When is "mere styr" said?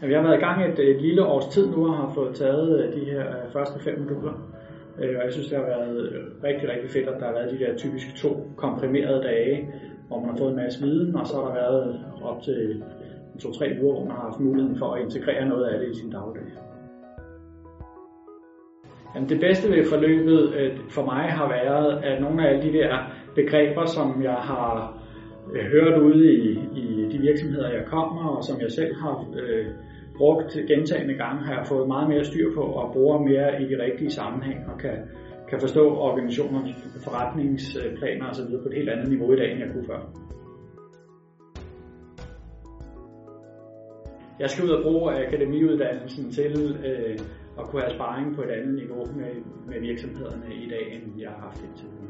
32.08-32.54